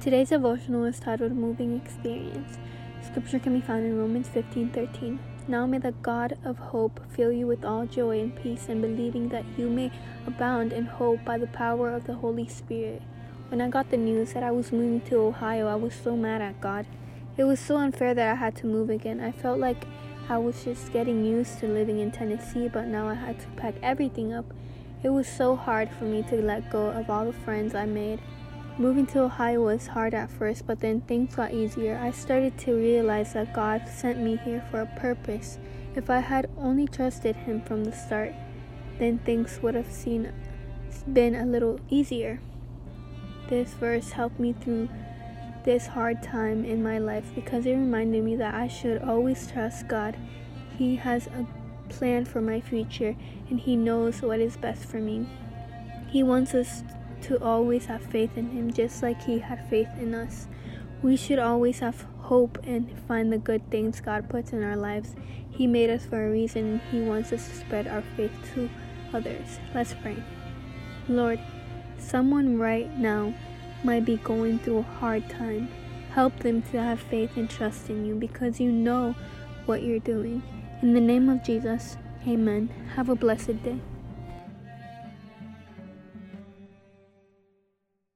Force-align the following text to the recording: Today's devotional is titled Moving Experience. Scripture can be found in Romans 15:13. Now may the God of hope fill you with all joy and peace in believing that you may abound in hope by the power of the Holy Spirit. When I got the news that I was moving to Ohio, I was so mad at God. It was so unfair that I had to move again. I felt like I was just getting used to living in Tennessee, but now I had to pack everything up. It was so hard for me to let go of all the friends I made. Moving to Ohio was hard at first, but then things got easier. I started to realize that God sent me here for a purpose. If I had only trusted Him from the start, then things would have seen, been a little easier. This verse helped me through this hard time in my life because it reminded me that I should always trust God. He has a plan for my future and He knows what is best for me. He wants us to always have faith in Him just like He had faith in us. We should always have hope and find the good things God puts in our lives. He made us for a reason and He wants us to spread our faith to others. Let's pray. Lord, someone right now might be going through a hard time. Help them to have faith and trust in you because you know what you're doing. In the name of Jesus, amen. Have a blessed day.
Today's 0.00 0.28
devotional 0.28 0.84
is 0.84 1.00
titled 1.00 1.32
Moving 1.32 1.74
Experience. 1.74 2.56
Scripture 3.02 3.40
can 3.40 3.52
be 3.52 3.60
found 3.60 3.84
in 3.84 3.98
Romans 3.98 4.28
15:13. 4.28 5.18
Now 5.48 5.66
may 5.66 5.78
the 5.78 5.90
God 5.90 6.38
of 6.44 6.56
hope 6.56 7.00
fill 7.08 7.32
you 7.32 7.48
with 7.48 7.64
all 7.64 7.84
joy 7.84 8.20
and 8.20 8.36
peace 8.36 8.68
in 8.68 8.80
believing 8.80 9.28
that 9.30 9.44
you 9.56 9.68
may 9.68 9.90
abound 10.24 10.72
in 10.72 10.86
hope 10.86 11.24
by 11.24 11.36
the 11.36 11.48
power 11.48 11.90
of 11.90 12.04
the 12.04 12.14
Holy 12.14 12.46
Spirit. 12.46 13.02
When 13.48 13.60
I 13.60 13.68
got 13.68 13.90
the 13.90 13.96
news 13.96 14.34
that 14.34 14.44
I 14.44 14.52
was 14.52 14.70
moving 14.70 15.00
to 15.08 15.16
Ohio, 15.16 15.66
I 15.66 15.74
was 15.74 15.94
so 15.94 16.16
mad 16.16 16.42
at 16.42 16.60
God. 16.60 16.86
It 17.36 17.42
was 17.42 17.58
so 17.58 17.78
unfair 17.78 18.14
that 18.14 18.30
I 18.30 18.36
had 18.36 18.54
to 18.58 18.68
move 18.68 18.90
again. 18.90 19.18
I 19.18 19.32
felt 19.32 19.58
like 19.58 19.84
I 20.28 20.38
was 20.38 20.62
just 20.62 20.92
getting 20.92 21.24
used 21.24 21.58
to 21.58 21.66
living 21.66 21.98
in 21.98 22.12
Tennessee, 22.12 22.68
but 22.68 22.86
now 22.86 23.08
I 23.08 23.14
had 23.14 23.40
to 23.40 23.48
pack 23.56 23.74
everything 23.82 24.32
up. 24.32 24.54
It 25.02 25.08
was 25.08 25.26
so 25.26 25.56
hard 25.56 25.90
for 25.90 26.04
me 26.04 26.22
to 26.30 26.36
let 26.40 26.70
go 26.70 26.86
of 26.86 27.10
all 27.10 27.24
the 27.24 27.32
friends 27.32 27.74
I 27.74 27.86
made. 27.86 28.20
Moving 28.80 29.06
to 29.06 29.22
Ohio 29.22 29.62
was 29.62 29.88
hard 29.88 30.14
at 30.14 30.30
first, 30.30 30.64
but 30.64 30.78
then 30.78 31.00
things 31.00 31.34
got 31.34 31.52
easier. 31.52 31.98
I 32.00 32.12
started 32.12 32.56
to 32.58 32.76
realize 32.76 33.32
that 33.32 33.52
God 33.52 33.88
sent 33.88 34.20
me 34.20 34.36
here 34.44 34.64
for 34.70 34.82
a 34.82 35.00
purpose. 35.00 35.58
If 35.96 36.08
I 36.08 36.20
had 36.20 36.48
only 36.56 36.86
trusted 36.86 37.34
Him 37.34 37.60
from 37.62 37.82
the 37.82 37.90
start, 37.90 38.34
then 39.00 39.18
things 39.18 39.58
would 39.62 39.74
have 39.74 39.90
seen, 39.90 40.32
been 41.12 41.34
a 41.34 41.44
little 41.44 41.80
easier. 41.90 42.40
This 43.48 43.74
verse 43.74 44.12
helped 44.12 44.38
me 44.38 44.52
through 44.52 44.88
this 45.64 45.88
hard 45.88 46.22
time 46.22 46.64
in 46.64 46.80
my 46.80 46.98
life 46.98 47.32
because 47.34 47.66
it 47.66 47.72
reminded 47.72 48.22
me 48.22 48.36
that 48.36 48.54
I 48.54 48.68
should 48.68 49.02
always 49.02 49.50
trust 49.50 49.88
God. 49.88 50.16
He 50.76 50.94
has 50.94 51.26
a 51.26 51.44
plan 51.88 52.24
for 52.24 52.40
my 52.40 52.60
future 52.60 53.16
and 53.50 53.58
He 53.58 53.74
knows 53.74 54.22
what 54.22 54.38
is 54.38 54.56
best 54.56 54.84
for 54.84 54.98
me. 54.98 55.26
He 56.08 56.22
wants 56.22 56.54
us 56.54 56.84
to 57.28 57.42
always 57.42 57.86
have 57.86 58.02
faith 58.02 58.36
in 58.36 58.50
Him 58.50 58.72
just 58.72 59.02
like 59.02 59.22
He 59.22 59.38
had 59.38 59.68
faith 59.70 59.88
in 59.98 60.14
us. 60.14 60.48
We 61.02 61.16
should 61.16 61.38
always 61.38 61.78
have 61.78 62.06
hope 62.18 62.58
and 62.64 62.90
find 63.06 63.32
the 63.32 63.38
good 63.38 63.70
things 63.70 64.00
God 64.00 64.28
puts 64.28 64.52
in 64.52 64.62
our 64.62 64.76
lives. 64.76 65.14
He 65.50 65.66
made 65.66 65.90
us 65.90 66.04
for 66.04 66.26
a 66.26 66.30
reason 66.30 66.72
and 66.72 66.80
He 66.90 67.00
wants 67.00 67.32
us 67.32 67.46
to 67.48 67.54
spread 67.54 67.86
our 67.86 68.02
faith 68.16 68.32
to 68.54 68.68
others. 69.12 69.60
Let's 69.74 69.94
pray. 69.94 70.22
Lord, 71.08 71.40
someone 71.98 72.58
right 72.58 72.90
now 72.98 73.32
might 73.84 74.04
be 74.04 74.16
going 74.18 74.58
through 74.58 74.78
a 74.78 74.82
hard 74.82 75.28
time. 75.28 75.68
Help 76.12 76.38
them 76.40 76.62
to 76.62 76.82
have 76.82 77.00
faith 77.00 77.36
and 77.36 77.48
trust 77.48 77.88
in 77.90 78.04
you 78.04 78.14
because 78.14 78.60
you 78.60 78.72
know 78.72 79.14
what 79.66 79.82
you're 79.82 80.00
doing. 80.00 80.42
In 80.82 80.94
the 80.94 81.00
name 81.00 81.28
of 81.28 81.44
Jesus, 81.44 81.96
amen. 82.26 82.68
Have 82.96 83.08
a 83.08 83.14
blessed 83.14 83.62
day. 83.62 83.80